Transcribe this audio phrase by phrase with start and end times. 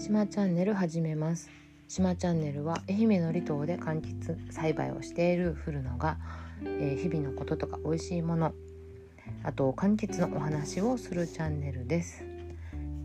[0.00, 1.50] しまチャンネル始めます。
[1.86, 6.16] しまチャンネルは愛媛の離島で柑橘栽培をしている古野が、
[6.64, 8.54] えー、日々のこととか美味しいもの
[9.44, 12.24] あと柑橘のお話をするチャンネルです。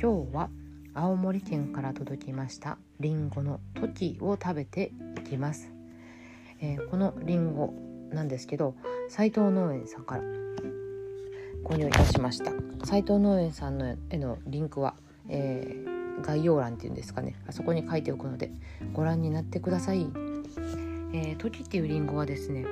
[0.00, 0.50] 今日は
[0.94, 5.72] 青森県から届きましたりんごの時を食べていきます、
[6.60, 7.74] えー、このりんご
[8.12, 8.76] なんですけど
[9.08, 10.22] 斉藤農園さんから
[11.64, 12.52] 購入いたしました。
[12.84, 14.94] 斉藤農園さんのへのリンクは、
[15.28, 17.34] えー、概要欄っていうんですかね。
[17.46, 18.50] あそこに書いておくので
[18.92, 20.06] ご覧になってください、
[21.12, 22.66] えー、時っていうリンゴはですね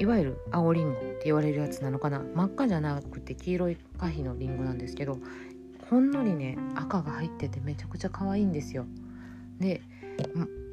[0.00, 2.20] いわゆる青りんごって言われるやつなのかな。
[2.34, 5.18] 真っ赤じゃなくて黄色い花皮のりんごなんですけど
[5.90, 8.86] ほんのりね赤が入っててめちゃくちゃ可愛いんですよ。
[9.60, 9.82] で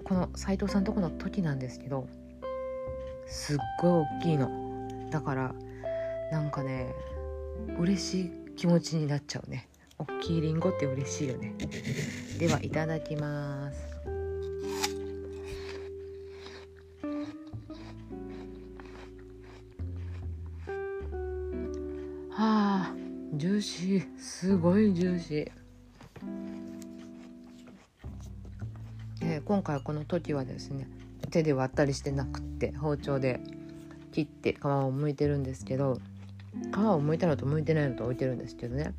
[0.03, 2.07] この斉藤さんとこの時なんですけど
[3.27, 4.49] すっごい大きいの。
[5.11, 5.53] だから
[6.31, 6.93] なんかね
[7.77, 9.67] 嬉しい気持ちになっちゃうね。
[10.01, 11.53] 大きいりんごって嬉しいよね。
[12.39, 13.79] ではいただきます。
[22.31, 22.95] はあ
[23.35, 24.17] ジューシー。
[24.17, 25.51] すごいジューシー。
[29.23, 30.87] えー、今回この時はですね
[31.29, 33.39] 手で割ったりしてなくって包丁で
[34.11, 35.99] 切って皮を剥いてるんですけど
[36.73, 38.95] 皮を剥いたのと剥いてないのと置いてるんですけどね。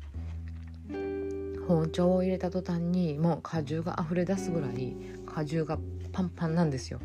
[1.67, 5.77] 包丁を入れた途端にもう果汁が溢れ出すぐらい果汁が
[6.11, 6.99] パンパンなんですよ。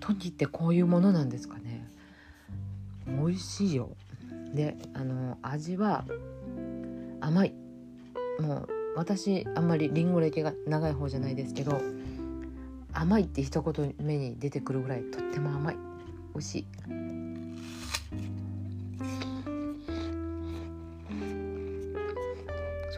[0.00, 1.86] 時ってこういうものなんですかね。
[3.06, 3.90] 美味しいよ。
[4.54, 6.04] であの味は
[7.20, 7.54] 甘い。
[8.40, 11.80] もう私あんまりりんご歴が長い方じゃないですけど
[12.92, 15.76] 甘いって一言目に出てくるぐらいとっても甘い。
[16.34, 16.66] 美味しい。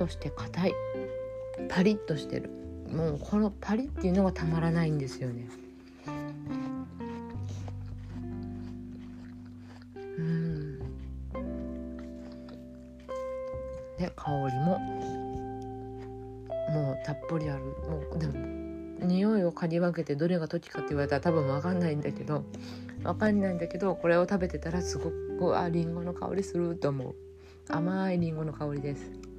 [0.02, 0.74] そして硬い。
[1.68, 2.50] パリッとしてる。
[2.92, 5.48] もうこのパリっていうのがたまらないんですよね。
[10.18, 10.78] うん。
[13.96, 14.80] で香りも。
[16.72, 17.62] もうたっぷりある。
[17.62, 18.32] もうでも
[19.06, 22.44] 匂いを嗅ぎ分けてどれが時かって言われたら多分分かんないんだけど
[23.04, 27.14] 分かんないんだけどこれを食べてたらすごくありんごの香りすると思う。
[27.68, 29.31] 甘いりんごの香りです。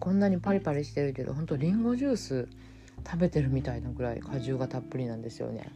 [0.00, 2.48] こんなにパリパリしてるけどほんとりんごジュース
[3.06, 5.70] 食べてるみたいなぐらい果汁がたっぷりなんですよね。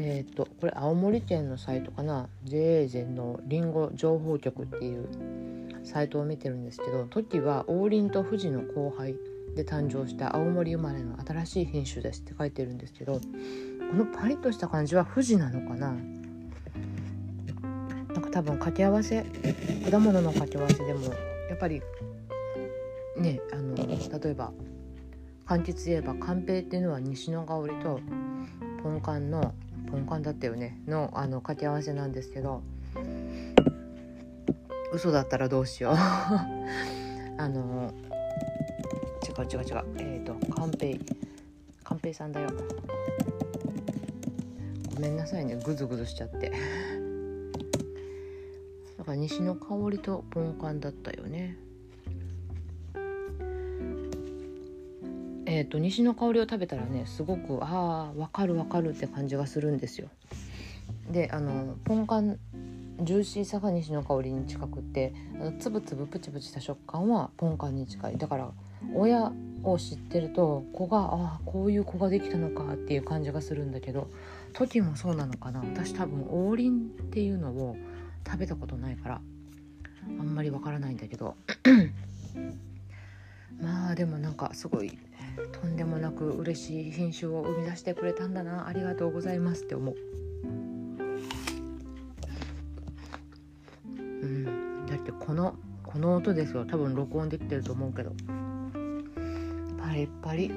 [0.00, 5.08] えっ、ー、とこれ青森県のサイトかな？JA 全のりんご情報局っていう
[5.82, 9.16] サイトを見てるんですけどトキは王林と富士の後輩
[9.58, 13.20] で誕生した青森生まれの新しい品種ですって書いてるんですけどこ
[13.92, 15.90] のパリッとした感じは富士なのかな？
[18.14, 19.26] なんか多分掛け合わせ
[19.90, 21.12] 果物の掛け合わせでも
[21.48, 21.82] やっぱり
[23.16, 23.84] ねあの例
[24.30, 24.52] えば
[25.44, 27.98] 柑橘言えばカンペイっていうのは西の香りと
[28.84, 29.54] ポンカンの
[29.90, 32.62] ポンカンだったよねのあの掛け合わせなんですけど
[34.92, 35.94] 嘘だったらどうしよう。
[37.40, 37.92] あの
[39.42, 39.84] う違う違う。
[39.98, 41.00] えっ、ー、とカンペイ。
[41.84, 42.50] カンペイさんだよ。
[44.94, 45.56] ごめんなさいね。
[45.64, 46.50] グズグズしちゃって。
[48.98, 51.56] だから西の香りとポンカンだったよね。
[55.50, 60.08] えーと、西の香りを食べたらねすごくああ分かる分かるって感じがするんですよ。
[61.10, 62.38] であのポンカン
[63.00, 68.18] ジューシーさが西の香りに近くってあのつぶつぶプチプチした食感はポンカンに近い。
[68.18, 68.50] だから
[68.94, 74.08] 親を知ってると子がああこういう子ができたのかっていう感じがするんだけど
[74.52, 75.60] 時もそうなのかな。
[75.60, 77.76] 私多分王林っていうのを
[78.26, 79.20] 食べたことないから
[80.18, 81.36] あんまりわからないんだけど。
[83.60, 84.96] まあでもなんかすごい
[85.52, 88.68] とんでもなく嬉しい品種を生み出してくれたんだな。
[88.68, 89.96] ありがとうございますって思う。
[93.96, 96.64] うん、だってこのこの音ですよ。
[96.64, 98.12] 多分録音できてると思うけど。
[99.98, 100.48] リッパリ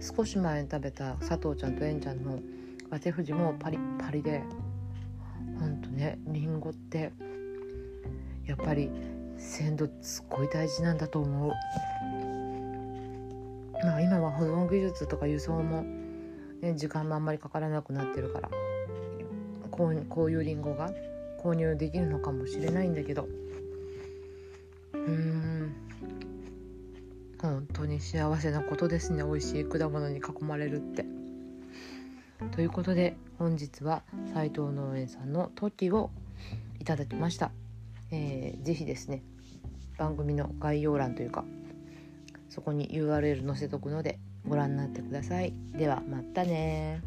[0.00, 2.38] 少し前に食べた佐藤ちゃんとえんちゃんの
[2.88, 4.42] わせ富士もパリッパリで
[5.60, 7.12] ほんとねりんごって
[8.46, 8.90] やっぱり
[9.36, 11.52] 鮮度すっごい大事なんだと思う。
[13.84, 15.82] まあ、今は保存技術とか輸送も、
[16.62, 18.48] ね、時間もあんまりかからなくなってるから
[19.70, 20.90] こうこういうりんごが
[21.44, 23.28] 購入できるのかもしれないんだけど
[25.06, 25.74] うん
[27.40, 31.04] 本当に幸せなことですね美味しい果物に囲まれるって。
[32.52, 34.02] ということで本日は
[34.34, 36.10] 斉藤農園さんのトキを
[36.80, 37.50] いただきました。
[38.10, 39.22] えー、ぜひですね
[39.96, 41.44] 番組の概要欄というか
[42.48, 45.52] そこに URL 載せとくのでご覧になってください。
[45.76, 47.00] ではまたね